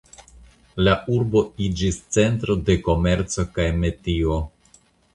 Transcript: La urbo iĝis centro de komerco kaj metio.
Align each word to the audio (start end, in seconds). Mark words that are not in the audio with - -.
La 0.87 0.95
urbo 1.17 1.43
iĝis 1.67 2.01
centro 2.17 2.57
de 2.71 2.79
komerco 2.91 3.49
kaj 3.59 3.71
metio. 3.85 4.45